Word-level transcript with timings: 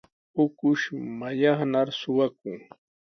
Ukush 0.43 0.83
mallaqnar 1.19 1.87
suqakun. 1.99 2.59